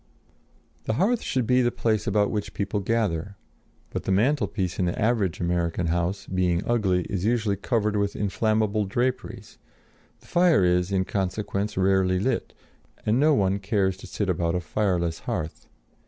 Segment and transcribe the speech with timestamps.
[0.87, 3.37] ]The hearth should be the place about which people gather;
[3.91, 8.85] but the mantelpiece in the average American house, being ugly, is usually covered with inflammable
[8.85, 9.59] draperies;
[10.19, 12.55] the fire is, in consequence, rarely lit,
[13.05, 15.67] and no one cares to sit about a fireless hearth.